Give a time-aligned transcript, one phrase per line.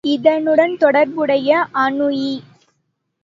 [0.03, 1.49] இதனுடன் தொடர்புடைய
[1.71, 2.31] அணு இ.